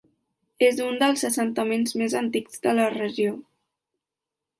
És 0.67 0.79
un 0.85 0.95
dels 1.03 1.25
assentaments 1.29 1.93
més 2.03 2.15
antics 2.21 2.63
de 2.65 2.73
la 2.79 2.87
regió. 2.95 3.35